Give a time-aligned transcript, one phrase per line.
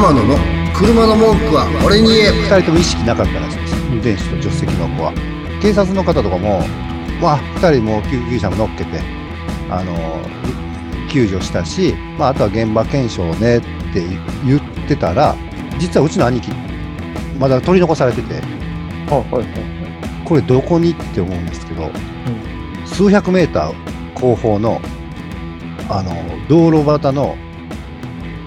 [0.00, 0.34] 天野の
[0.74, 2.30] 車の文句は俺に言え。
[2.30, 3.74] 2人とも意識なかったらしいです。
[3.90, 5.12] 運転手と助手席の子は。
[5.60, 6.60] 警察の方とかも
[7.20, 8.98] まあ2人も救急車も乗っけて
[9.68, 9.92] あの
[11.10, 13.60] 救助したし、まあ、あとは現場検証ねっ
[13.92, 14.02] て
[14.46, 15.36] 言ってたら
[15.78, 16.50] 実はうちの兄貴
[17.38, 18.40] まだ取り残されてて。
[19.10, 19.44] あはいはい
[20.24, 21.90] これどこにって思うんですけど、
[22.86, 24.80] 数百メーター後方の
[25.88, 26.12] あの
[26.48, 27.36] 道路端の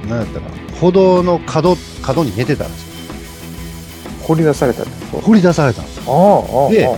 [0.08, 2.88] 何やったかな歩道の角角に寝てたんです
[4.20, 4.24] よ。
[4.24, 6.70] 掘り出されたってこ掘り出されたんですよ。
[6.70, 6.90] で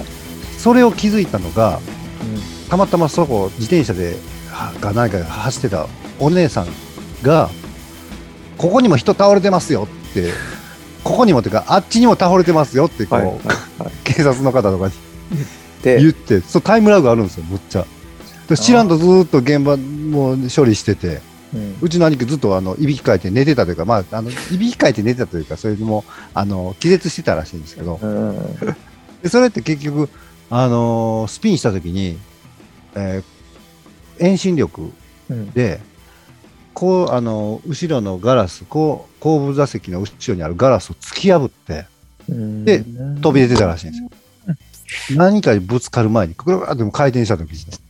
[0.58, 2.70] それを気づいたのがうん。
[2.70, 4.16] たまたまそこ自転車で
[4.50, 5.86] はが何か走ってた
[6.20, 6.68] お姉さん
[7.22, 7.52] が
[8.58, 10.32] ここにも人倒れてますよって
[11.04, 13.38] ここにもっていうかあっちにも倒れてますよってこう、はいはい
[13.84, 13.92] はい。
[14.04, 14.94] 警察の方とかに
[15.84, 17.86] で言ってそうタイムラグあるんですよむっちゃ。
[18.50, 21.22] で知らんとずーっと現場も処理してて
[21.56, 21.78] うん。
[21.82, 28.00] うちの兄貴ずっとあのいびきかいて寝てたというかまああのいびきかいて寝てたというかそれでもあの気絶してたらしいんですけど。
[28.02, 28.58] うん。
[29.24, 30.10] でそれって結局、
[30.50, 32.18] あのースピンした時に、
[32.96, 34.92] えー遠心力
[35.30, 35.52] うん。
[35.52, 35.80] で
[36.74, 41.86] こう、あのー後ろのガラスこう後部座席の後ろにあるガラスを突き破って
[42.30, 42.66] うん。
[42.66, 42.84] で
[43.22, 44.10] 飛び出てたらしいんですよ。
[45.18, 47.66] 何かにぶつかる前にぐるぐるって回転した時に。
[47.66, 47.84] だか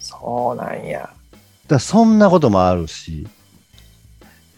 [0.00, 1.10] そうなんや
[1.76, 3.26] らそんなこともあるし、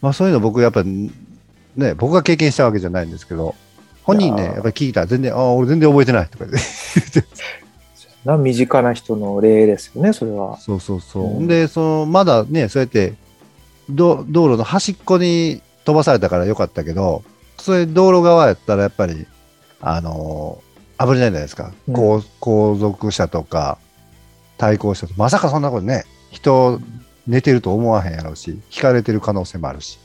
[0.01, 3.55] まあ、そういうの僕やっぱね僕が経験したわけじゃないんですけど
[4.03, 6.61] 本人ねいやっぱり聞いたら全然ああ俺全然覚えてないとか言っ
[7.11, 7.23] て。
[8.25, 10.57] な身近な人の例ですよねそれは。
[10.57, 11.23] そうそうそう。
[11.39, 11.47] うん。
[11.47, 13.15] で、その、まだね、そうやって、
[13.89, 17.21] ど道路の端っこに飛ばされたからよかったけど、
[17.57, 19.27] それ道路側やったらやっぱり、
[19.81, 21.73] あのー危ないじゃないですか。
[21.87, 21.93] うん。
[21.93, 23.77] 後後続車とか、
[24.57, 26.81] 対向車とまさかそんなことね、人
[27.27, 29.99] 寝てると思わへんやろうし、引かれてる可能性もあるし。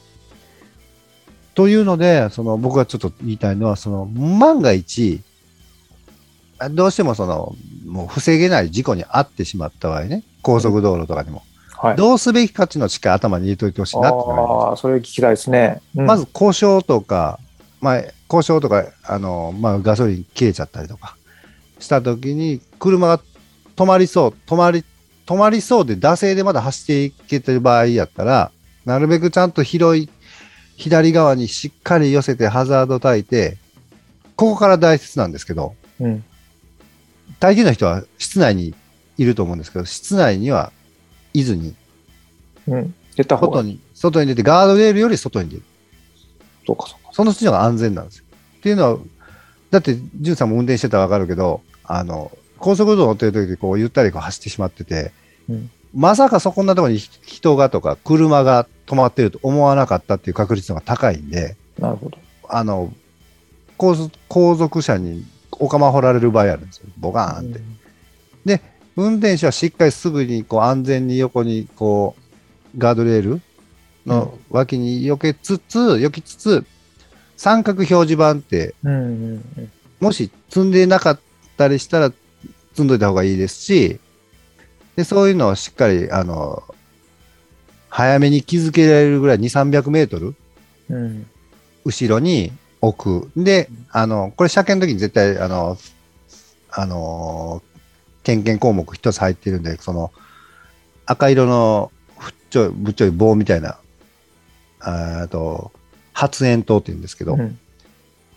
[1.54, 5.20] というので、その僕がちょっと言いたいのは、その万が一、
[6.58, 7.56] あどうしてもその、
[7.86, 11.42] もう防げない事故に遭ってしまった場合ね、高速道路とかでも、
[11.76, 11.96] はい。
[11.96, 14.70] どうすべきかっていうのをしっかり頭に入れといてほしいなって思います。
[14.70, 16.06] ああそれ聞きたいですね、うん。
[16.06, 17.38] まず故障とか、
[17.80, 21.16] まあ、故障とか、あの、まあ、ガソリン切れちゃったりとか
[21.78, 23.20] したときに、車が
[23.76, 24.84] 止まりそう、止まり、
[25.28, 28.50] 止まりそうで、惰性でまだ走っていけてる場合やったら、
[28.86, 30.08] なるべくちゃんと広い、
[30.76, 33.58] 左側にしっかり寄せてハザード焚いて、
[34.36, 36.24] ここから大切なんですけど、うん
[37.40, 38.74] 大抵の人は室内に
[39.18, 40.72] いると思うんですけど、室内には
[41.34, 41.74] いずに、
[42.66, 45.62] うん出た方が外に、外に出て、ガードレールより外に出る。
[46.66, 48.24] そうかそうかその人が安全なんですよ。
[48.58, 48.98] っていうのは、
[49.70, 55.12] だって、ジュンさんも運転してたらわかるけど、あの、高速道路乗ってる時にこう、ゆったりこう走ってしまってて、
[55.48, 55.70] うん。
[55.94, 62.18] まさかそこんなところに人がとか車が止まってると思わなかったっていう確率の方が高いんで、なるほど。
[62.48, 62.92] あの、
[63.78, 66.86] 後続後続車にお釜掘られる場合あるんですよ。
[66.98, 67.60] ボカーンって。
[68.98, 72.16] 運転手はしっかりすぐにこう安全に横にこ
[72.74, 73.40] うガードレール
[74.04, 76.66] の脇に避けつつ、避けつつ、
[77.36, 78.92] 三角表示板って、うん。
[78.92, 79.44] うん。
[79.56, 79.72] うん。
[80.00, 81.20] もし積んでなかっ
[81.56, 82.12] たりしたら
[82.78, 83.98] 積んどいた方がいいですし、
[84.94, 86.62] でそういうのをしっかり、あの、
[87.88, 90.36] 早めに気づけられるぐらい2、300メートル
[90.90, 91.26] うん
[91.84, 93.30] 後ろに置く。
[93.36, 95.76] で、あの、これ車検の時に絶対、あの、
[96.70, 97.62] あの、
[98.22, 100.12] 点検項目一つ入ってるんで、その、
[101.06, 103.78] 赤色のふっちょい、ぶっちょい棒みたいな、
[104.80, 105.72] ああと、
[106.12, 107.58] 発煙筒って言うんですけど、うん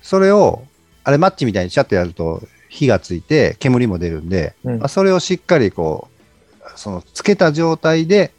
[0.02, 0.64] それを、
[1.04, 2.42] あれマッチみたいにシャッとやると
[2.72, 4.80] 火がついて煙も出るんで、うん。
[4.80, 8.34] まあ、それをしっかりこう、そのつけた状態で、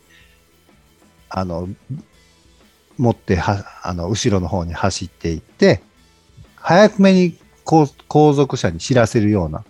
[1.28, 1.69] あの、
[2.97, 5.82] 持っては、あの、後ろの方に走っていって、
[6.56, 9.65] 早くめに後後続車に知らせるような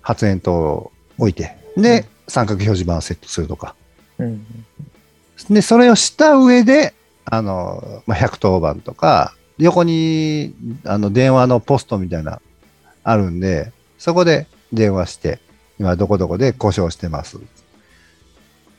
[0.00, 3.74] 発煙筒を置いて、で、三角表示板をセットするとか。
[4.18, 4.46] うん。
[5.50, 6.94] で、それをした上で、
[7.26, 10.54] あの、まあ、110番とか、横に、
[10.86, 12.40] あの、電話のポストみたいな、
[13.02, 15.40] あるんで、そこで電話して、
[15.78, 17.38] 今どこどこで故障してます。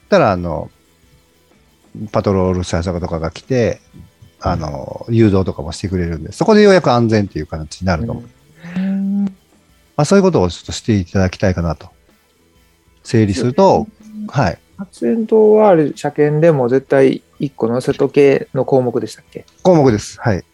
[0.08, 0.70] たら、あの、
[2.10, 3.80] パトロール車とかが来て、
[4.40, 8.24] あの、誘導とかもしてくれるんで、そこでようやく安全っていう形になると思う。
[8.76, 11.90] うんまあ、そういうことをちょっとしていただきたいかなと。
[13.04, 13.86] 整理すると、
[14.28, 14.58] はい。
[14.78, 19.44] 発煙筒はあれ車検でも絶対1個乗せとけの項目でしたっけ？
[19.62, 20.18] 項目です。
[20.20, 20.44] はい。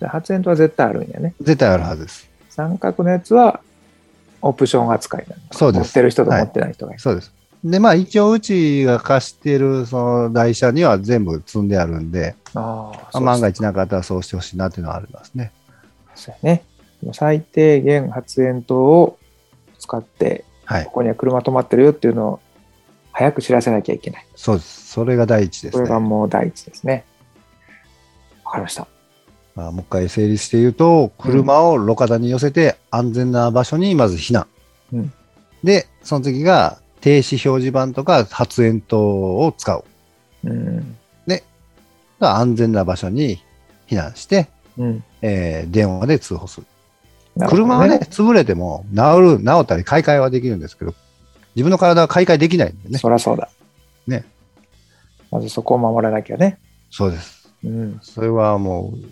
[0.00, 1.34] 発煙筒は絶対あるんやね。
[1.40, 2.28] 絶対あるはずです。
[2.54, 3.60] 三角のやつは
[4.42, 7.00] オプション扱いなそうです持ってる人とはい持ってない人がいる。
[7.00, 7.32] そうです。
[7.64, 15.52] で、まあ一応うちが貸してるその台車には全部積んであるんで、あ万が一なかったらそうしてほしいなっていうのはありますね。
[16.14, 16.64] そうやね。
[17.12, 19.16] 最低限発煙筒を
[19.78, 20.90] 使って、はいこ。
[20.90, 22.40] こには車止まってるよっていうのを
[23.12, 24.26] 早く知らせなきゃいけない。
[24.36, 24.92] そうです。
[24.92, 26.06] それが第一ですこれがね。
[26.06, 27.04] もう第一ですね。
[28.44, 28.86] わかりました。
[29.54, 34.46] まあ、もう一回整理して言うと、車を路肩に寄せて安全な場所にまず避難。
[34.92, 35.12] うん
[35.62, 39.84] で、その次が停止表示板とか発煙筒を使う。
[40.44, 40.96] うん。
[42.30, 43.42] 安全な場所に
[43.88, 45.04] 避難して、うん。
[45.22, 46.66] えー電話で通報する。
[47.36, 50.94] なるほど車はね、潰れても治る、治ったり買い替えはできるんですけど、
[51.54, 52.98] 自分の体は買い替えできないんでね。
[52.98, 53.48] そりゃそうだ。
[54.06, 54.24] ね。
[55.30, 56.58] まずそこを守らなきゃね。
[56.90, 57.50] そうです。
[57.64, 57.98] うん。
[58.02, 59.06] それはもう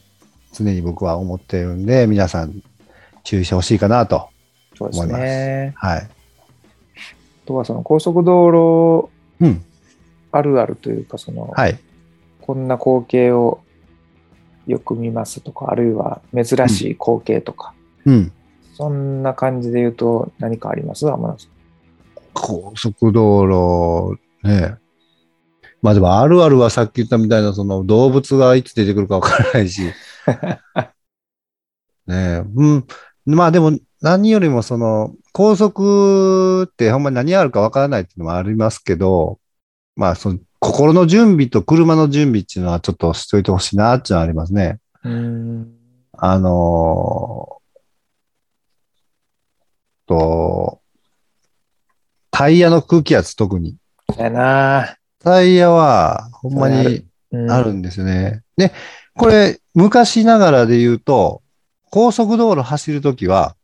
[0.52, 2.62] 常に僕は思っているんで、皆さん
[3.22, 4.28] 注意してほしいかなと。
[4.78, 5.72] 思いますね。
[5.76, 5.98] はい。
[5.98, 6.08] あ
[7.44, 9.10] とはその高速道路
[9.40, 9.64] うん。
[10.32, 11.78] あるあるというか、その、はい。
[12.40, 13.60] こんな光景を
[14.66, 17.74] よく見ますとか、あるいは珍しい光景とか、
[18.06, 18.32] うん。
[18.74, 21.06] そんな感じで言うと何かあります？
[21.06, 21.50] 天野さん。
[22.32, 24.18] 高速道路、
[24.48, 24.76] ね。
[25.82, 29.82] まあでも、あるあるはさっき言ったみたいな、その動物がいつ出てくるかわからないし。
[32.06, 32.86] ねうん。
[33.26, 39.38] まあでも、何よりもその、高速ってほんまに何あるかわからないっていうのもありますけど、
[39.96, 44.78] まあその、心の準備と車の準備っていうのはちょっとしといてほしいなっていうのはありますね。
[45.04, 45.72] うん。
[46.12, 47.60] あのー
[50.10, 50.80] と、
[52.32, 53.76] タイヤの空気圧特に。
[55.22, 58.42] タイヤはほんまにあるうんあるんですよね。
[58.56, 58.72] で、
[59.16, 61.42] これ昔ながらで言うと、
[61.90, 63.56] 高速道路走るときは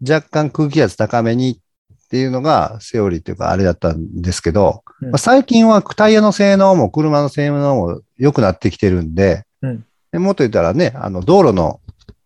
[0.00, 1.60] 若干空気圧高めに
[2.08, 5.10] っていうのがセオリーというかあれだったんですけど、うん。
[5.10, 9.84] まあ最近はタイヤの性能も車の性能も良くなってきてるんで、うん。
[10.12, 11.80] でもっと言ったらね、あの道路の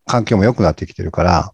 [0.05, 1.51] 環境も良くなってきてるから、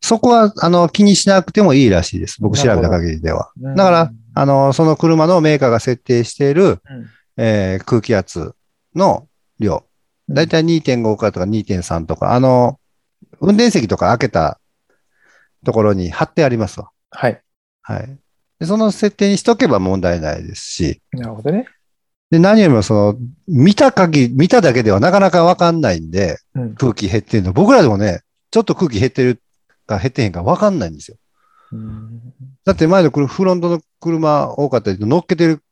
[0.00, 2.40] そこはあの気にしなくてもいいらしいです。
[2.40, 3.50] 僕調べた限りでは。
[3.60, 3.74] うん。
[3.74, 6.80] だから、あの、その車のメーカーが設定している、うん。
[7.38, 8.54] えー空気圧
[8.94, 9.26] の
[9.58, 9.84] 量。
[10.28, 12.78] だいたい2.5からとか2.3とか、あの、
[13.40, 14.60] 運転席とか開けた
[15.64, 16.90] ところに貼ってありますわ。
[17.10, 17.40] はい。
[17.82, 18.18] はい。
[18.58, 21.68] でその設定にしとけば問題ないですし、なるほどね。
[22.30, 23.16] で、何よりもその、
[23.46, 26.74] 見た限り、見ただけではなかなかわかんないんで、うん。
[26.74, 27.52] 空気減ってるの。
[27.52, 29.40] 僕らでもね、ちょっと空気減ってる
[29.86, 31.18] か減ってへんかわかんないんですよ。
[31.72, 32.32] うん
[32.64, 35.62] だって前の車フロントの車多かったり、乗っけてる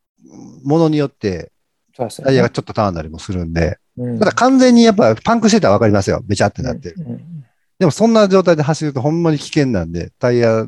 [0.64, 1.50] ものによって、
[1.96, 2.26] そうですよね。
[2.26, 4.19] タイヤがちょっとターンなりもするんで、うん。
[4.19, 6.20] ただ完全にやっぱパンクしてたらわかりますよ。
[6.25, 6.91] べちゃってなって。
[6.91, 6.96] る。
[6.99, 7.44] うんうん。
[7.79, 10.62] でもそんな状態で走るとほんまに危険なんで、タイヤ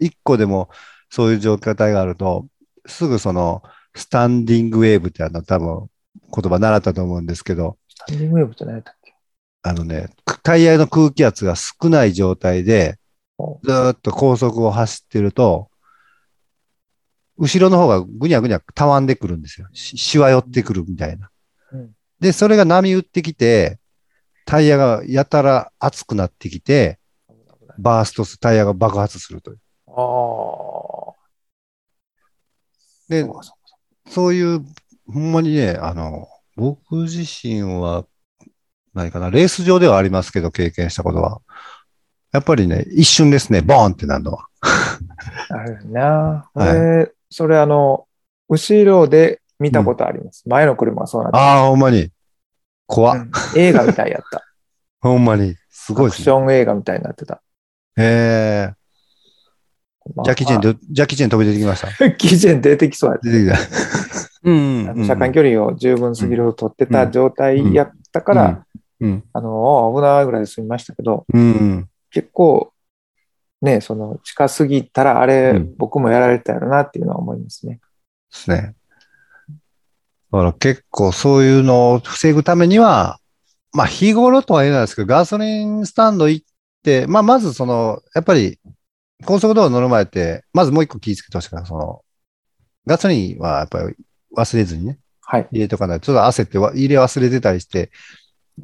[0.00, 0.68] 1個でも
[1.10, 2.46] そういう状態があると、
[2.86, 3.62] すぐその
[3.94, 5.88] スタンディングウェーブってあの多分
[6.34, 9.14] 言葉習ったと思うんですけど、スタンディングウェーブって何やったっけ？
[9.62, 10.08] あのね、
[10.42, 12.98] タイヤの空気圧が少ない状態で、
[13.38, 15.68] ほずーっと高速を走ってると、
[17.42, 19.66] 後ろの方がぐにゃぐにゃたわんでくるんですよ。
[19.72, 21.28] ししわ寄ってくるみたいな。
[21.72, 21.90] うん
[22.22, 23.80] で、それが波打ってきて、
[24.46, 27.00] タイヤがやたら熱くなってきて、
[27.78, 29.58] バーストす、タイヤが爆発するという。
[29.88, 31.18] ああ。
[33.08, 33.26] で
[34.08, 34.64] そういう、
[35.12, 38.06] ほんまにね、あの、僕自身は、
[38.94, 41.40] 何かな、レース場ではありますけど、経験したことは。
[42.30, 44.46] やっぱりね、一瞬ですね、ボーンってなるのは。
[45.50, 46.48] う あるな。
[46.54, 48.06] はい俺、それあの、
[48.48, 50.48] 後ろで見たことあります。
[50.48, 52.10] 前の車がそうなってああ、ほんまに。
[52.86, 53.18] 怖っ。
[53.18, 54.42] うん映画みたいやった。
[55.00, 55.56] ほんまに。
[55.70, 56.36] すごいアクシですね。
[56.36, 57.42] ョン映画みたいになってた。
[57.96, 58.72] へえ。
[60.14, 61.88] まあジャッキーチェンで、ジャッキーチェン飛び出てきました？
[61.92, 63.28] ジャッキーチェン出てきそうやった。
[63.28, 63.58] 出てきた。
[64.44, 68.66] うんあの車間距離を十分すぎるほど取ってた状態やったから、
[69.00, 69.24] うん。
[69.32, 71.88] あの、危ないぐらいで済みましたけど、うん。
[72.10, 72.71] 結構、
[73.62, 77.74] ね、その近すぎたら、あれ、うん僕もやられてたやろなっていうのは思いますね。
[77.74, 77.80] で
[78.30, 78.74] すね。
[80.32, 83.18] だから結構そういうのを防ぐためには、
[83.72, 86.46] まあ日頃とは言えないですけど、ガソリンスタンド行っ
[86.82, 88.58] て、まあまずその、やっぱり
[89.24, 92.02] 高速道路乗る前って、まずもう一個気をつけてほしいから、その、
[92.86, 93.94] ガソリンはやっぱり
[94.36, 95.48] 忘れずにね、はい。
[95.52, 97.90] 入れとかないと、ちょっと焦ってわ入れ忘れてたりして、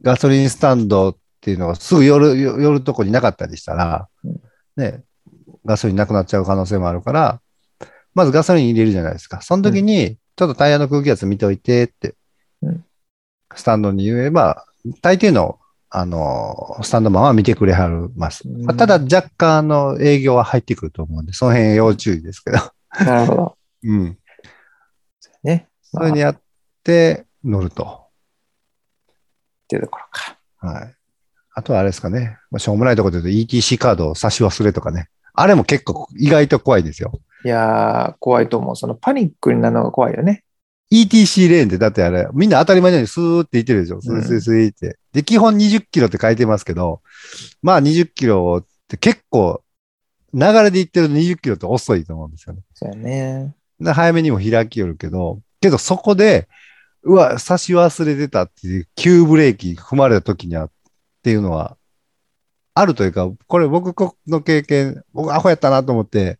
[0.02, 4.40] ガソリンスタンドっていうのがすぐ寄る、寄るとこになかったりしたらうん、
[4.78, 5.02] ね、
[5.64, 7.40] ガソリンなくなっちゃう可能性もあるから、
[8.14, 9.42] まずガソリン入れるじゃないですか。
[9.42, 12.14] その時に、ちょっとタイヤの空気圧見ておいてって
[12.62, 12.84] うん、
[13.54, 14.64] スタンドに言えば、
[15.02, 15.58] 大抵の、
[15.90, 18.48] あの、スタンドマンは見てくれはるます。
[18.48, 22.58] うんまあただ若干、あの、営業は入ってくると思うんで、その辺要注意ですけど。
[23.04, 23.58] なるほど。
[23.84, 24.18] うん。
[25.42, 25.68] ね。
[25.82, 26.40] それにやっ
[26.84, 28.08] て乗ると。
[29.64, 30.38] っていうところか。
[30.58, 30.97] はい。
[31.58, 32.38] あとはあれですかね。
[32.52, 35.08] まあ、しょうもないところで言うと ETC カードを差し忘れとかね。
[35.34, 37.20] あれも結構意外と怖いですよ。
[37.44, 38.76] いやー、怖いと思う。
[38.76, 40.44] そのパニックになるのが怖いよね。
[40.92, 44.00] ETC レーンってだってあれ、みんな当たり前のようにスーって行ってるでしょ。
[44.00, 44.98] スースースーって。
[45.12, 47.02] で、基本20キロって書いてますけど、
[47.60, 49.60] まあ20キロって結構、
[50.32, 52.62] 流れで言ってる20キロって遅いと思うんですよね。
[52.74, 53.54] そうやね。
[53.80, 56.46] で早めにも開きよるけど、けどそこで、
[57.02, 60.68] うわ、差し忘れてたっていう急ブレーキ踏まれた時には
[61.18, 61.76] っていうのは、
[62.74, 63.94] あるというか、これ僕
[64.26, 66.38] の経験、僕アホやったなと思って、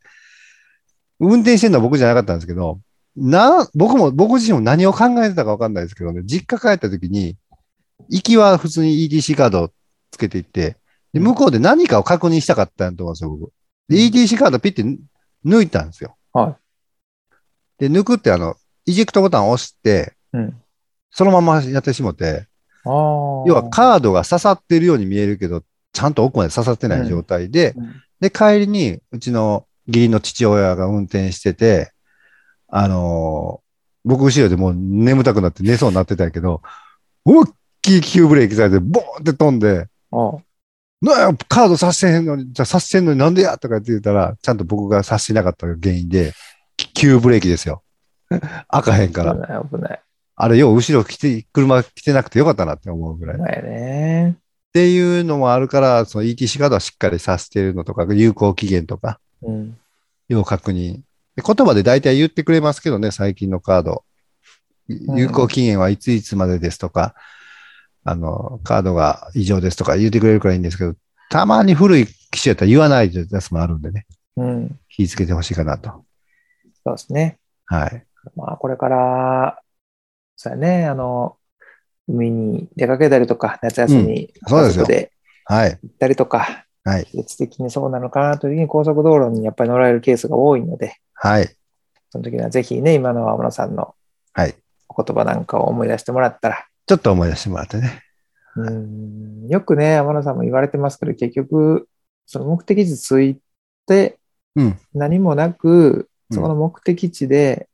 [1.18, 2.80] 運転してるのは僕じゃなかったんですけど、
[3.16, 7.37] な、僕も、僕自身も何を考えてたかわかんないですけどね、実家帰った時に、
[8.08, 9.70] 行きは普通に ETC カードを
[10.12, 10.76] つけていって、
[11.12, 13.52] で向こうで何かを確認したかったんやと思うんですよ、僕。
[13.88, 14.82] で、ETC カードピッて
[15.44, 16.16] 抜いたんですよ。
[16.32, 16.56] は
[17.78, 18.54] で、抜くってあの、
[18.87, 20.62] イジェクトボタンを押して、うん。
[21.11, 22.47] そのままやってしもて。
[22.85, 31.92] 要はカードが刺さってるように見えるけど、ちゃんと奥まで刺さってない状態で、うんで、帰りに、うちの義理の父親が運転してて、
[32.68, 33.68] あのー
[34.04, 36.62] 僕後ろでもう眠たくなって寝そうになってたんやけど、
[37.26, 37.44] 大
[37.82, 39.87] きい急ブレーキされて、ボーンって飛んで、
[41.02, 46.32] なカード刺してへんのに、じゃあ刺してんのになんでやとかって言ったら、ちゃんと僕が刺してなかった原因で、
[46.94, 47.82] 急ブレーキですよ。
[48.30, 49.35] 開かへんから。
[49.35, 50.02] 危ない、危ない。
[50.40, 53.37] あれ、よう後ろ来て、車来てなくてよかったなって思うぐらい。
[53.37, 54.37] っ危ないね。
[54.73, 59.76] ていうのもあるから、その ETC カードはしっかりさせてるのとか、有効期限とか、うん。
[60.28, 61.00] 要確認。
[61.35, 64.04] で言葉で大体言ってくれますけどね、最近のカード。
[64.88, 67.14] ん有効期限はいついつまでですとか、
[68.04, 70.95] あの、カードが異常ですとか言ってくれるからいいんですけど、
[71.30, 74.78] たまに古い機種やったら言わないやつもあるんでね、うん。
[74.88, 76.04] 気をつけてほしいかなと。
[76.85, 77.38] そうですね。
[77.66, 78.04] はい。
[78.37, 79.59] まあ、これから、
[80.40, 81.37] そうやね、あの、
[82.07, 85.11] 海に出かけたりとか、夏休み、そうですよで
[85.45, 85.78] はい。
[85.83, 87.07] 行ったりとか、はい。
[87.07, 91.49] 季節的にそうなのかなという時に高速道路にやっぱり乗られるケースが多いので、はい。
[92.11, 93.97] その時にはぜひね、今の天野さんの
[94.33, 94.54] はい。
[94.88, 98.02] お言葉なんかを思い出してもらったら、ちょっと思い出してもらってね。
[98.57, 101.88] うんよくね、天野さんも言われてますけど、結局、
[102.26, 103.40] その目的地着い
[103.87, 104.21] て、
[104.54, 104.78] うん。
[104.95, 107.71] 何もなく、うんそこの目的地で、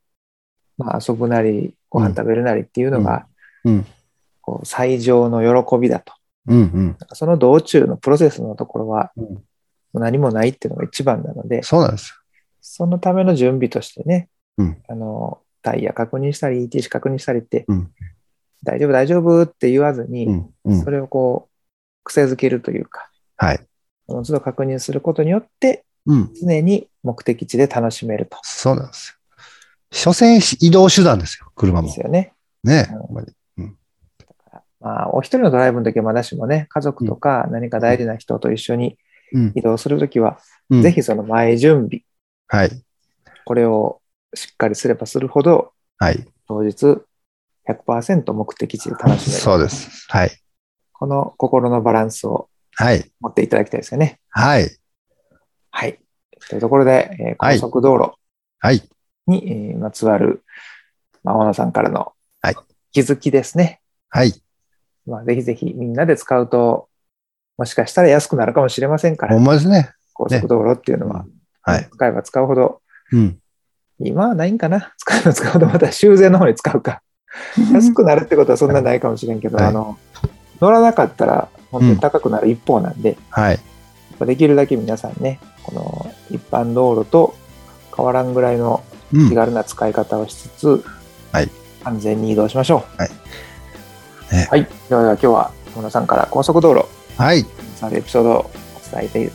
[0.79, 3.27] まあ、遊ぶなり、ご飯食べるなりっていうのが、
[3.65, 3.87] うん。
[4.41, 6.13] こう最上の喜びだと。
[6.49, 6.59] うん。
[6.59, 6.97] うん。
[7.13, 9.13] その道中のプロセスのところは、
[9.93, 12.17] 何もないっていうのが一番なので、そうなんですよ。
[12.61, 17.91] そのための準備としてね、うんあの、タイヤ確認したり、ETC 確認したりって、うん
[18.65, 20.51] 大丈夫、大丈夫って言わずに、うん。
[20.65, 20.91] うんそ。
[20.91, 21.55] れをこう、
[22.03, 23.61] 癖づけるというか、はい。
[24.09, 26.31] その都度確認することによって、うん。
[26.35, 28.39] 常に目的地で楽しめると。
[28.43, 29.24] そうなんですよ。
[29.95, 32.01] 所詮移動手段ですよ、車もです。
[32.01, 32.33] よね。
[32.65, 32.89] ね。
[33.57, 33.77] うん
[34.81, 38.99] まあ、お一人のドライブの時はまだしもね、家族とか何か大事な人と一緒に
[39.33, 39.53] うん。
[39.55, 40.39] 移動するときは、
[40.71, 42.03] うんぜひその前準備、
[42.49, 42.83] はい。
[43.45, 44.01] これを
[44.35, 46.27] しっかりすればするほど、はい。
[46.47, 46.99] 当日
[47.69, 49.41] 100%目的地で楽しめる。
[49.41, 50.07] そうです。
[50.09, 50.31] はい。
[50.93, 53.11] この心のバランスをはい。
[53.21, 54.21] 持っていただきたいですよね。
[54.31, 54.69] はい。
[55.71, 55.99] はい。
[56.49, 58.13] というところで、えーはい高速道路
[58.59, 58.83] はい。
[59.27, 60.43] に、えーまつわる、
[61.23, 62.13] まあ、大野さんからの
[62.43, 62.57] はい
[62.93, 63.81] 気づきですね。
[64.09, 64.33] はい。
[65.07, 66.89] まあ、ぜひぜひみんなで使うと、
[67.59, 69.91] もしかしたら安くなるかもしれませんからほん、まですね。
[70.13, 71.27] 高速道路っていうのは、
[71.63, 71.89] はい。
[71.93, 72.81] 使えば使うほど、
[73.13, 73.39] うん。
[73.99, 74.93] 今はないんかな？
[74.99, 77.03] 使えば使うほどまた修繕の方に使うか。
[77.73, 79.99] 安くなるってことはそんなないかもしれんけど、はいあの、
[80.61, 83.55] 乗らなかったら本当に高くなる一方なんで、はい。
[83.55, 87.35] やっぱできるだけ皆さんね、この一般道路と
[87.97, 88.94] 変わらんぐらいのうん
[89.29, 89.35] 気。
[89.35, 90.85] 軽な使い方をしつつ、
[91.33, 91.51] はい
[91.85, 93.01] 安全に移動しましょう。
[93.01, 93.11] はい
[94.33, 94.67] ねはい。
[94.89, 97.45] ではでは今日は小野さんから高速道路、はい。
[97.77, 99.33] さるエピソードをお伝えて、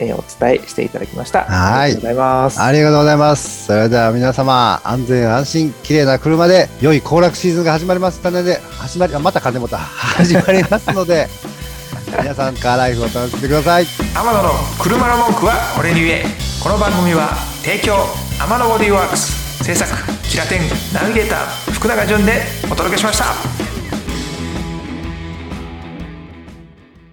[0.00, 1.44] えーお伝えしていただきました。
[1.44, 2.60] はいありがとうございます。
[2.60, 3.66] ありがとうございます。
[3.66, 11.28] それでは皆様、安全安心、綺麗な車で、良い行楽シーズンが始まりますので、始まり、あまた金もた、始まりますので、
[12.20, 13.86] 皆さんカーライフを楽しんでください。
[14.14, 14.50] 天野の
[14.80, 16.26] 車の文句は俺に言え
[16.62, 17.30] この番組は
[17.62, 19.64] 提供天野ボディーワークス。
[19.64, 19.90] 制作
[20.28, 20.60] キラテン
[20.92, 23.53] ナビゲーター福永潤でお届けしました。